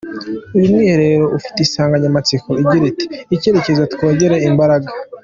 Uyu 0.55 0.67
mwiherero 0.73 1.25
ufite 1.37 1.57
insanganyamatsiko 1.61 2.49
igira 2.61 2.85
iti” 2.91 3.05
Icyerekezo, 3.35 3.81
Twongere 3.93 4.35
Imbaraga. 4.49 4.89